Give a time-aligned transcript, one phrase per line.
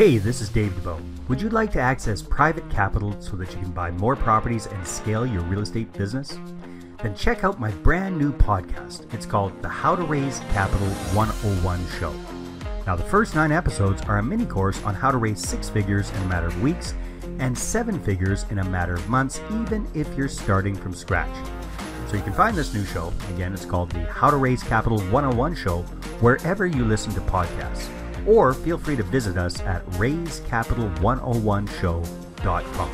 [0.00, 0.98] Hey, this is Dave Dubeau.
[1.28, 4.86] Would you like to access private capital so that you can buy more properties and
[4.86, 6.38] scale your real estate business?
[7.02, 9.12] Then check out my brand new podcast.
[9.12, 12.14] It's called the How to Raise Capital 101 Show.
[12.86, 16.08] Now, the first nine episodes are a mini course on how to raise six figures
[16.08, 16.94] in a matter of weeks
[17.38, 21.36] and seven figures in a matter of months, even if you're starting from scratch.
[22.08, 24.98] So you can find this new show, again, it's called the How to Raise Capital
[24.98, 25.82] 101 Show,
[26.22, 27.99] wherever you listen to podcasts.
[28.26, 32.90] Or feel free to visit us at raisecapital101show.com.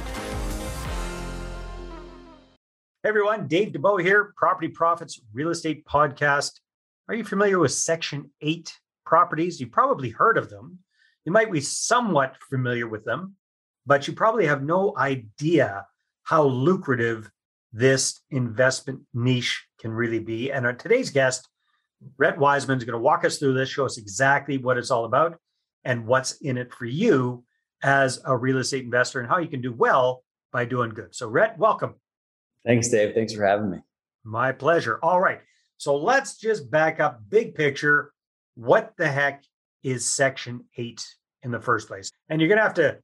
[3.03, 6.59] Hey everyone, Dave Dubeau here, Property Profits Real Estate Podcast.
[7.09, 9.61] Are you familiar with Section 8 properties?
[9.61, 10.81] You've probably heard of them.
[11.25, 13.37] You might be somewhat familiar with them,
[13.87, 15.87] but you probably have no idea
[16.25, 17.31] how lucrative
[17.73, 20.51] this investment niche can really be.
[20.51, 21.49] And our today's guest
[22.19, 25.05] Rhett Wiseman is going to walk us through this, show us exactly what it's all
[25.05, 25.39] about
[25.85, 27.45] and what's in it for you
[27.83, 31.15] as a real estate investor and how you can do well by doing good.
[31.15, 31.95] So, Rhett, welcome.
[32.65, 33.15] Thanks, Dave.
[33.15, 33.79] Thanks for having me.
[34.25, 34.99] My pleasure.
[35.03, 35.41] All right.
[35.79, 38.13] So, let's just back up big picture.
[38.55, 39.45] What the heck
[39.83, 41.07] is Section 8
[41.43, 42.11] in the first place?
[42.29, 42.99] And you're going to have to,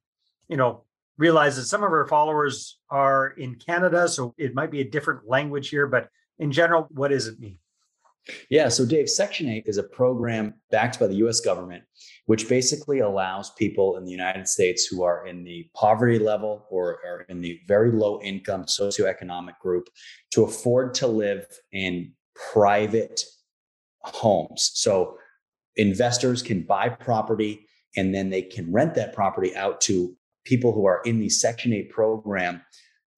[0.49, 0.85] you know,
[1.19, 4.09] realize that some of our followers are in Canada.
[4.09, 7.59] So, it might be a different language here, but in general, what does it mean?
[8.51, 8.69] Yeah.
[8.69, 11.83] So, Dave, Section 8 is a program backed by the US government,
[12.27, 17.01] which basically allows people in the United States who are in the poverty level or
[17.05, 19.89] are in the very low income socioeconomic group
[20.33, 22.13] to afford to live in
[22.53, 23.25] private
[24.03, 24.71] homes.
[24.75, 25.17] So,
[25.77, 30.87] investors can buy property and then they can rent that property out to people who
[30.87, 32.63] are in the Section 8 program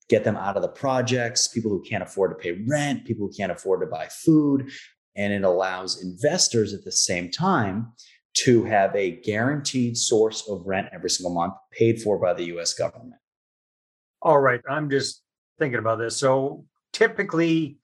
[0.08, 3.32] get them out of the projects, people who can't afford to pay rent, people who
[3.32, 4.70] can't afford to buy food,
[5.16, 7.92] and it allows investors at the same time
[8.34, 12.74] to have a guaranteed source of rent every single month paid for by the US
[12.74, 13.14] government.
[14.22, 14.60] All right.
[14.68, 15.22] I'm just
[15.58, 16.16] thinking about this.
[16.16, 17.78] So typically,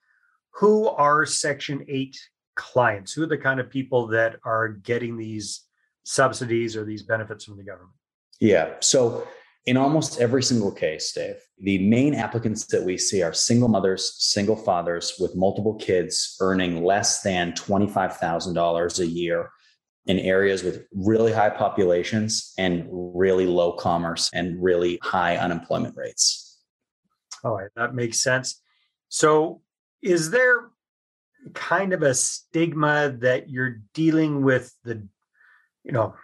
[0.55, 2.19] who are Section 8
[2.57, 3.13] clients?
[3.13, 5.67] Who are the kind of people that are getting these
[6.03, 7.95] subsidies or these benefits from the government?
[8.41, 8.75] Yeah.
[8.81, 9.29] So
[9.67, 14.15] in almost every single case, Dave, the main applicants that we see are single mothers,
[14.19, 19.51] single fathers with multiple kids earning less than $25,000 a year
[20.07, 26.59] in areas with really high populations and really low commerce and really high unemployment rates.
[27.45, 28.63] All right, that makes sense.
[29.09, 29.61] So,
[30.03, 30.71] is there
[31.55, 35.07] kind of a stigma that you're dealing with the,
[35.85, 36.15] you know,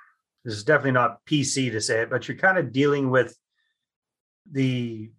[0.47, 3.37] this is definitely not PC to say it, but you're kind of dealing with
[4.53, 5.11] the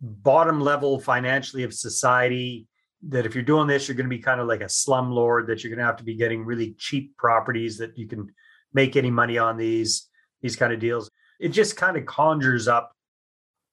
[0.00, 2.66] bottom level financially of society.
[3.08, 5.62] That if you're doing this, you're going to be kind of like a slumlord, that
[5.62, 8.30] you're going to have to be getting really cheap properties that you can
[8.72, 10.08] make any money on these
[10.40, 11.10] these kind of deals.
[11.38, 12.92] It just kind of conjures up,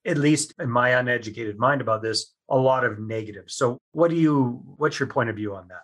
[0.06, 3.56] at least in my uneducated mind about this, a lot of negatives.
[3.56, 5.84] So what do you what's your point of view on that?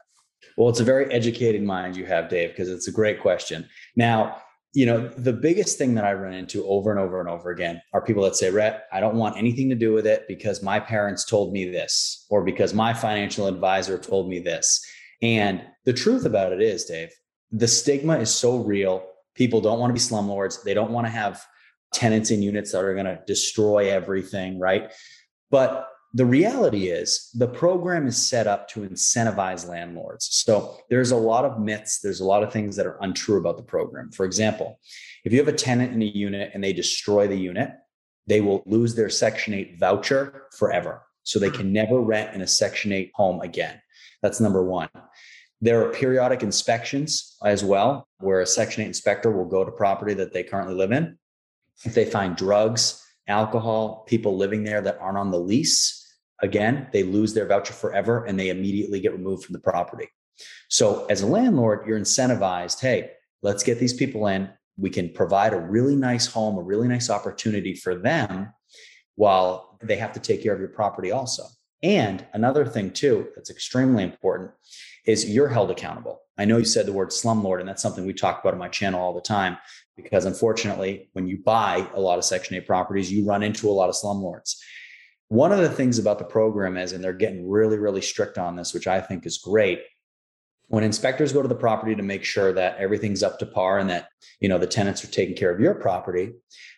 [0.58, 3.70] Well, it's a very educated mind you have, Dave, because it's a great question.
[3.96, 4.42] Now,
[4.74, 7.82] you know, the biggest thing that I run into over and over and over again
[7.92, 10.80] are people that say, Rhett, I don't want anything to do with it because my
[10.80, 14.82] parents told me this, or because my financial advisor told me this.
[15.22, 17.12] And the truth about it is, Dave,
[17.52, 19.06] the stigma is so real.
[19.36, 20.64] People don't want to be slumlords.
[20.64, 21.44] They don't want to have
[21.94, 24.92] tenants in units that are going to destroy everything, right?
[25.50, 30.28] But the reality is the program is set up to incentivize landlords.
[30.32, 33.58] So there's a lot of myths, there's a lot of things that are untrue about
[33.58, 34.12] the program.
[34.12, 34.80] For example,
[35.24, 37.72] if you have a tenant in a unit and they destroy the unit,
[38.28, 41.04] they will lose their Section 8 voucher forever.
[41.24, 43.82] So they can never rent in a Section 8 home again.
[44.22, 44.90] That's number one.
[45.62, 50.14] There are periodic inspections as well, where a Section 8 inspector will go to property
[50.16, 51.18] that they currently live in.
[51.86, 56.01] If they find drugs, alcohol, people living there that aren't on the lease,
[56.42, 60.08] again, they lose their voucher forever and they immediately get removed from the property.
[60.70, 63.12] So, as a landlord, you're incentivized hey,
[63.42, 64.50] let's get these people in.
[64.78, 68.54] We can provide a really nice home, a really nice opportunity for them
[69.16, 71.44] while they have to take care of your property also.
[71.84, 74.52] And another thing, too, that's extremely important
[75.06, 76.22] is you're held accountable.
[76.38, 78.68] I know you said the word slumlord, and that's something we talk about on my
[78.68, 79.58] channel all the time
[79.96, 83.72] because unfortunately, when you buy a lot of Section 8 properties, you run into a
[83.72, 84.56] lot of slumlords.
[85.32, 88.58] One of the things about the program is, and they're getting really, really strict on
[88.58, 89.82] this, which I think is great.
[90.68, 93.90] When inspectors go to the property to make sure that everything's up to par and
[93.90, 94.10] that
[94.42, 96.34] you know the tenants are taking care of your property,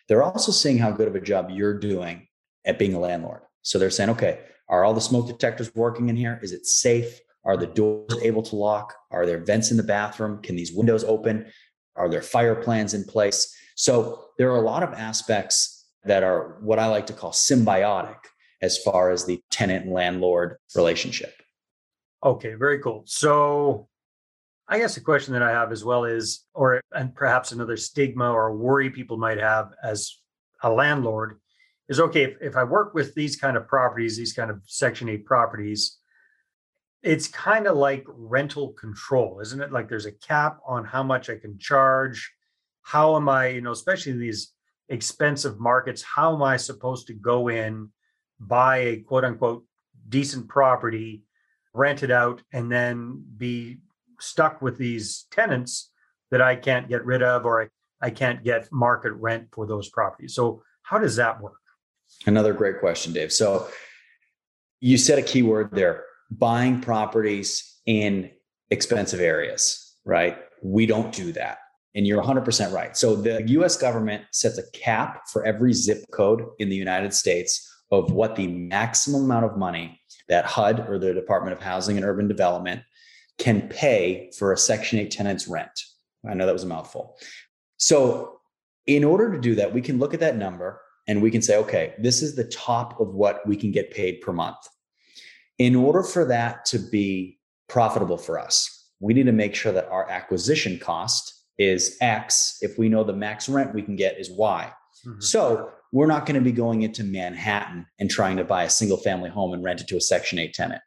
[0.06, 2.28] they're also seeing how good of a job you're doing
[2.64, 3.40] at being a landlord.
[3.62, 6.38] So they're saying, okay, are all the smoke detectors working in here?
[6.40, 7.18] Is it safe?
[7.44, 8.94] Are the doors able to lock?
[9.10, 10.40] Are there vents in the bathroom?
[10.42, 11.46] Can these windows open?
[11.96, 13.52] Are there fire plans in place?
[13.74, 18.18] So there are a lot of aspects that are what I like to call symbiotic
[18.62, 21.34] as far as the tenant and landlord relationship.
[22.22, 23.02] Okay, very cool.
[23.06, 23.88] So
[24.66, 28.30] I guess the question that I have as well is, or and perhaps another stigma
[28.30, 30.18] or worry people might have as
[30.62, 31.38] a landlord
[31.88, 35.08] is okay, if, if I work with these kind of properties, these kind of Section
[35.10, 35.98] 8 properties,
[37.02, 39.70] it's kind of like rental control, isn't it?
[39.70, 42.32] Like there's a cap on how much I can charge.
[42.80, 44.52] How am I, you know, especially in these
[44.88, 47.90] expensive markets, how am I supposed to go in,
[48.40, 49.64] buy a quote unquote
[50.08, 51.22] decent property,
[51.72, 53.78] rent it out, and then be
[54.20, 55.90] stuck with these tenants
[56.30, 57.68] that I can't get rid of or I,
[58.00, 60.34] I can't get market rent for those properties.
[60.34, 61.60] So, how does that work?
[62.26, 63.32] Another great question, Dave.
[63.32, 63.68] So,
[64.80, 68.30] you said a key word there buying properties in
[68.70, 70.38] expensive areas, right?
[70.62, 71.58] We don't do that.
[71.94, 72.96] And you're 100% right.
[72.96, 77.70] So, the US government sets a cap for every zip code in the United States
[77.90, 82.04] of what the maximum amount of money that HUD or the Department of Housing and
[82.04, 82.82] Urban Development
[83.38, 85.80] can pay for a Section 8 tenant's rent.
[86.28, 87.16] I know that was a mouthful.
[87.76, 88.38] So,
[88.86, 91.56] in order to do that, we can look at that number and we can say,
[91.56, 94.56] okay, this is the top of what we can get paid per month.
[95.58, 97.38] In order for that to be
[97.68, 102.78] profitable for us, we need to make sure that our acquisition cost is X if
[102.78, 104.72] we know the max rent we can get is Y.
[105.06, 105.20] Mm-hmm.
[105.20, 108.96] So, we're not going to be going into Manhattan and trying to buy a single
[108.96, 110.82] family home and rent it to a Section 8 tenant.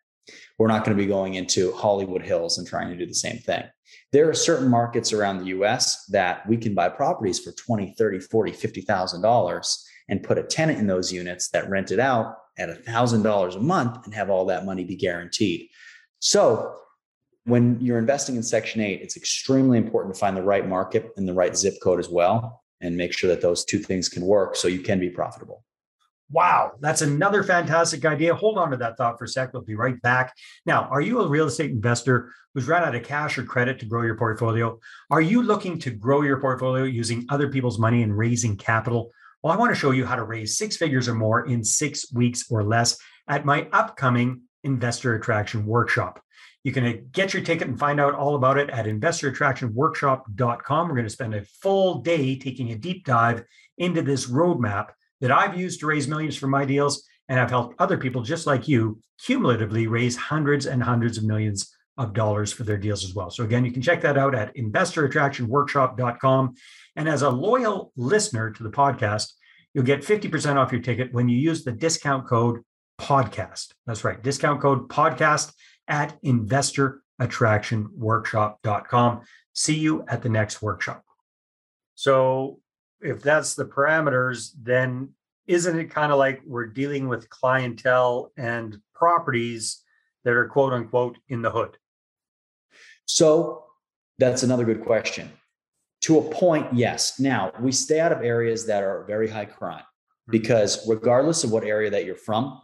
[0.60, 3.38] We're not going to be going into Hollywood Hills and trying to do the same
[3.38, 3.64] thing.
[4.12, 8.20] There are certain markets around the US that we can buy properties for 20, 30,
[8.20, 9.78] 40, $50,000
[10.10, 14.04] and put a tenant in those units that rent it out at $1,000 a month
[14.04, 15.70] and have all that money be guaranteed.
[16.20, 16.76] So
[17.46, 21.26] when you're investing in Section 8, it's extremely important to find the right market and
[21.26, 24.56] the right zip code as well and make sure that those two things can work
[24.56, 25.64] so you can be profitable.
[26.30, 28.36] Wow, that's another fantastic idea.
[28.36, 29.54] Hold on to that thought for a sec.
[29.54, 30.34] We'll be right back.
[30.66, 33.86] Now, are you a real estate investor who's run out of cash or credit to
[33.86, 34.78] grow your portfolio?
[35.10, 39.12] Are you looking to grow your portfolio using other people's money and raising capital?
[39.42, 42.12] Well, I want to show you how to raise six figures or more in six
[42.12, 42.98] weeks or less
[43.30, 46.20] at my upcoming Investor Attraction Workshop.
[46.68, 50.88] You can get your ticket and find out all about it at investorattractionworkshop.com.
[50.90, 53.46] We're going to spend a full day taking a deep dive
[53.78, 54.88] into this roadmap
[55.22, 57.08] that I've used to raise millions for my deals.
[57.30, 61.74] And I've helped other people just like you cumulatively raise hundreds and hundreds of millions
[61.98, 63.30] of dollars for their deals as well.
[63.30, 66.54] So again, you can check that out at investorattractionworkshop.com.
[66.98, 69.32] And as a loyal listener to the podcast,
[69.74, 72.60] you'll get 50% off your ticket when you use the discount code
[73.00, 73.72] podcast.
[73.86, 75.54] That's right, discount code podcast
[75.88, 79.22] at investorattractionworkshop.com.
[79.54, 81.04] See you at the next workshop.
[81.96, 82.60] So
[83.02, 85.10] if that's the parameters, then
[85.48, 89.82] isn't it kind of like we're dealing with clientele and properties
[90.24, 91.78] that are quote unquote in the hood?
[93.06, 93.64] So
[94.20, 95.32] that's another good question.
[96.02, 97.20] To a point, yes.
[97.20, 100.32] Now we stay out of areas that are very high crime mm-hmm.
[100.32, 102.62] because regardless of what area that you're from,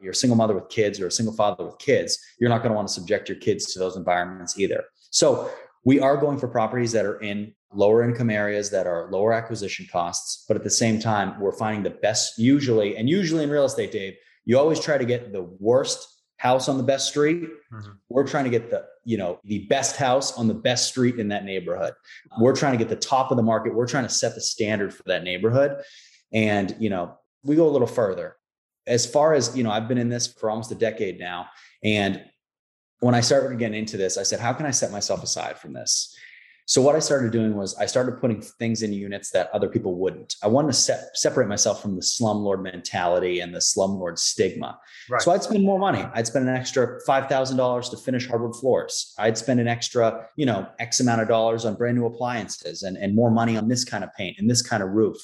[0.00, 2.70] you're a single mother with kids or a single father with kids, you're not going
[2.70, 4.84] to want to subject your kids to those environments either.
[5.10, 5.50] So
[5.84, 9.86] we are going for properties that are in lower income areas that are lower acquisition
[9.90, 10.44] costs.
[10.48, 13.92] But at the same time, we're finding the best, usually, and usually in real estate,
[13.92, 16.06] Dave, you always try to get the worst
[16.38, 17.42] house on the best street.
[17.72, 17.92] Mm-hmm.
[18.08, 21.28] We're trying to get the, you know, the best house on the best street in
[21.28, 21.94] that neighborhood.
[22.38, 23.74] We're trying to get the top of the market.
[23.74, 25.82] We're trying to set the standard for that neighborhood.
[26.32, 28.35] And, you know, we go a little further.
[28.86, 31.48] As far as, you know, I've been in this for almost a decade now.
[31.82, 32.22] And
[33.00, 35.72] when I started getting into this, I said, how can I set myself aside from
[35.72, 36.16] this?
[36.68, 39.94] So what I started doing was I started putting things in units that other people
[39.94, 40.34] wouldn't.
[40.42, 44.76] I wanted to set, separate myself from the slumlord mentality and the slumlord stigma.
[45.08, 45.22] Right.
[45.22, 46.04] So I'd spend more money.
[46.12, 49.14] I'd spend an extra five thousand dollars to finish hardwood floors.
[49.16, 52.96] I'd spend an extra, you know, X amount of dollars on brand new appliances and,
[52.96, 55.16] and more money on this kind of paint and this kind of roof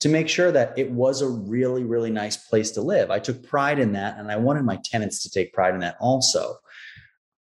[0.00, 3.10] to make sure that it was a really, really nice place to live.
[3.10, 5.96] I took pride in that and I wanted my tenants to take pride in that
[5.98, 6.56] also.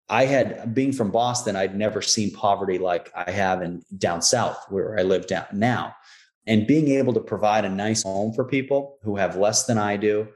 [0.09, 4.63] I had being from Boston, I'd never seen poverty like I have in down south
[4.69, 5.95] where I live down now.
[6.47, 9.97] And being able to provide a nice home for people who have less than I
[9.97, 10.27] do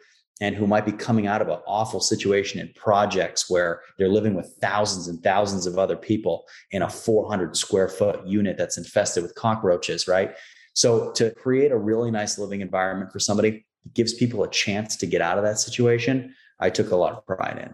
[0.41, 4.33] and who might be coming out of an awful situation in projects where they're living
[4.33, 9.21] with thousands and thousands of other people in a 400 square foot unit that's infested
[9.21, 10.35] with cockroaches, right?
[10.73, 15.05] So to create a really nice living environment for somebody gives people a chance to
[15.05, 16.33] get out of that situation.
[16.59, 17.73] I took a lot of pride in.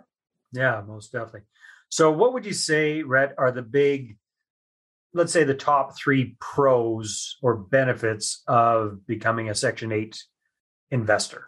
[0.60, 1.42] Yeah, most definitely.
[1.90, 4.18] So, what would you say, Rhett, are the big
[5.16, 10.22] let's say the top three pros or benefits of becoming a Section 8
[10.92, 11.48] investor?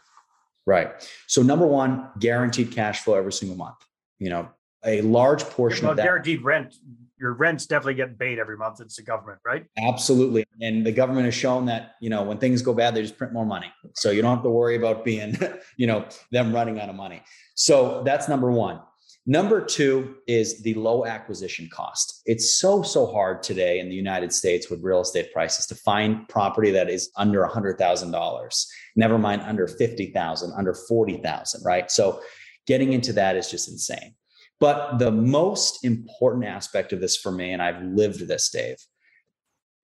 [0.66, 0.92] Right.
[1.28, 3.78] So number one, guaranteed cash flow every single month.
[4.20, 4.50] You know,
[4.84, 6.76] a large portion well, of that guaranteed rent.
[7.20, 8.80] Your rent's definitely getting paid every month.
[8.80, 9.66] It's the government, right?
[9.78, 10.46] Absolutely.
[10.62, 13.34] And the government has shown that, you know, when things go bad, they just print
[13.34, 13.72] more money.
[13.96, 15.38] So you don't have to worry about being,
[15.78, 17.24] you know, them running out of money.
[17.56, 18.82] So that's number one.
[19.30, 22.22] Number two is the low acquisition cost.
[22.26, 26.26] It's so, so hard today in the United States with real estate prices to find
[26.30, 28.66] property that is under $100,000,
[28.96, 31.92] never mind under 50,000, under 40,000, right?
[31.92, 32.22] So
[32.68, 34.16] getting into that is just insane.
[34.62, 38.78] But the most important aspect of this for me, and I've lived this, Dave,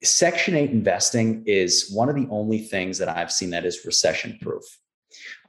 [0.06, 4.38] Section 8 investing is one of the only things that I've seen that is recession
[4.42, 4.64] proof.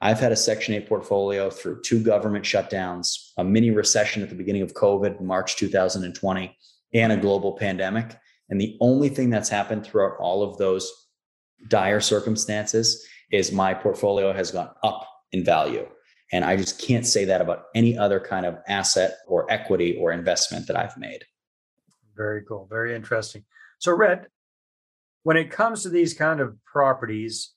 [0.01, 4.35] I've had a Section 8 portfolio through two government shutdowns, a mini recession at the
[4.35, 6.57] beginning of COVID, March 2020,
[6.93, 8.15] and a global pandemic.
[8.49, 10.91] And the only thing that's happened throughout all of those
[11.67, 15.87] dire circumstances is my portfolio has gone up in value.
[16.31, 20.11] And I just can't say that about any other kind of asset or equity or
[20.11, 21.23] investment that I've made.
[22.15, 22.67] Very cool.
[22.69, 23.43] Very interesting.
[23.79, 24.27] So, Rhett,
[25.23, 27.54] when it comes to these kind of properties,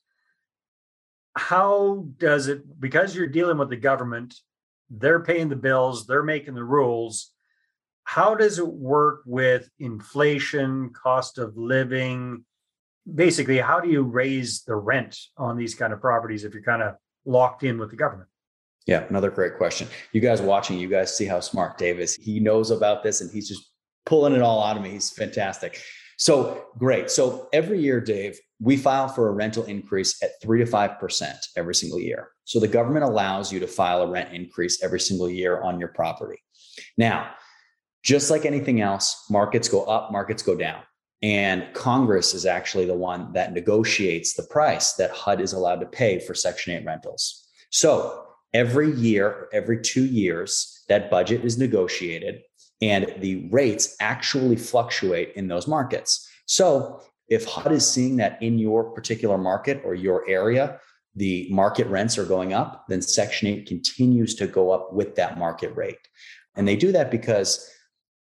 [1.39, 4.35] how does it, because you're dealing with the government,
[4.89, 7.31] they're paying the bills, they're making the rules.
[8.03, 12.43] How does it work with inflation, cost of living?
[13.13, 16.81] Basically, how do you raise the rent on these kind of properties if you're kind
[16.81, 18.29] of locked in with the government?
[18.85, 19.87] Yeah, another great question.
[20.11, 22.15] You guys watching, you guys see how smart Dave is.
[22.15, 23.71] He knows about this and he's just
[24.05, 24.89] pulling it all out of me.
[24.89, 25.81] He's fantastic.
[26.19, 27.09] So great.
[27.09, 31.73] So every year, Dave, we file for a rental increase at three to 5% every
[31.73, 32.31] single year.
[32.43, 35.87] So the government allows you to file a rent increase every single year on your
[35.87, 36.43] property.
[36.97, 37.31] Now,
[38.03, 40.81] just like anything else, markets go up, markets go down.
[41.21, 45.85] And Congress is actually the one that negotiates the price that HUD is allowed to
[45.85, 47.47] pay for Section 8 rentals.
[47.69, 52.41] So every year, every two years, that budget is negotiated
[52.81, 56.27] and the rates actually fluctuate in those markets.
[56.45, 60.79] So if HUD is seeing that in your particular market or your area,
[61.15, 65.37] the market rents are going up, then Section 8 continues to go up with that
[65.37, 65.97] market rate.
[66.55, 67.69] And they do that because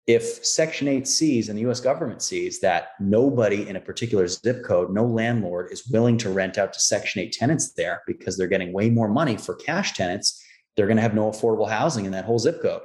[0.07, 4.63] if Section 8 sees and the US government sees that nobody in a particular zip
[4.63, 8.47] code, no landlord is willing to rent out to Section 8 tenants there because they're
[8.47, 10.43] getting way more money for cash tenants,
[10.75, 12.81] they're going to have no affordable housing in that whole zip code.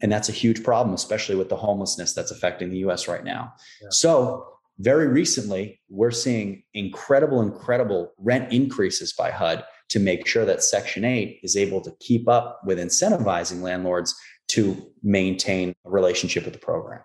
[0.00, 3.54] And that's a huge problem, especially with the homelessness that's affecting the US right now.
[3.80, 3.88] Yeah.
[3.90, 4.48] So,
[4.78, 11.04] very recently, we're seeing incredible, incredible rent increases by HUD to make sure that Section
[11.04, 14.16] 8 is able to keep up with incentivizing landlords
[14.48, 17.00] to maintain a relationship with the program.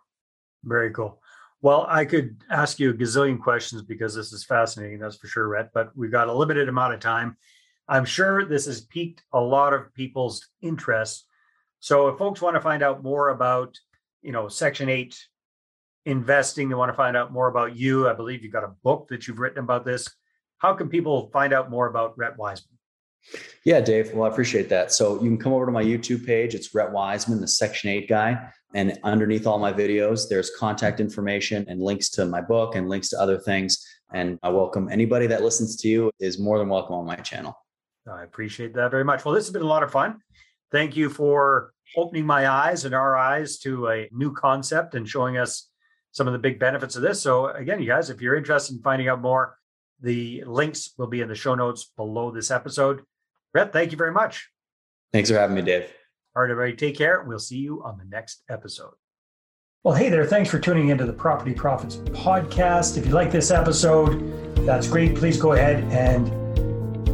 [0.64, 1.22] Very cool.
[1.62, 5.48] Well, I could ask you a gazillion questions because this is fascinating, that's for sure,
[5.48, 7.38] Rhett, but we've got a limited amount of time.
[7.88, 11.26] I'm sure this has piqued a lot of people's interest.
[11.80, 13.78] So if folks want to find out more about,
[14.22, 15.18] you know, Section 8
[16.06, 19.08] investing, they want to find out more about you, I believe you've got a book
[19.10, 20.10] that you've written about this.
[20.58, 22.78] How can people find out more about Rhett Wiseman?
[23.64, 24.14] Yeah, Dave.
[24.14, 24.92] Well, I appreciate that.
[24.92, 26.54] So you can come over to my YouTube page.
[26.54, 28.50] It's Rhett Wiseman, the Section 8 guy.
[28.74, 33.10] And underneath all my videos, there's contact information and links to my book and links
[33.10, 33.86] to other things.
[34.14, 37.56] And I welcome anybody that listens to you is more than welcome on my channel.
[38.12, 39.24] I appreciate that very much.
[39.24, 40.22] Well, this has been a lot of fun.
[40.72, 45.38] Thank you for opening my eyes and our eyes to a new concept and showing
[45.38, 45.70] us
[46.12, 47.22] some of the big benefits of this.
[47.22, 49.58] So, again, you guys, if you're interested in finding out more,
[50.02, 53.02] the links will be in the show notes below this episode.
[53.54, 54.50] Rhett, thank you very much.
[55.12, 55.92] Thanks for having me, Dave.
[56.36, 57.24] All right, everybody, take care.
[57.24, 58.94] We'll see you on the next episode.
[59.84, 60.26] Well, hey there.
[60.26, 62.98] Thanks for tuning into the Property Profits podcast.
[62.98, 65.16] If you like this episode, that's great.
[65.16, 66.39] Please go ahead and